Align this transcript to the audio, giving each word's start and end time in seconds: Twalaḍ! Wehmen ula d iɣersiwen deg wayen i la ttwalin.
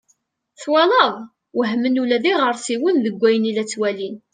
Twalaḍ! 0.61 1.15
Wehmen 1.57 1.99
ula 2.01 2.17
d 2.23 2.25
iɣersiwen 2.31 2.97
deg 3.05 3.15
wayen 3.19 3.49
i 3.49 3.51
la 3.55 3.63
ttwalin. 3.65 4.15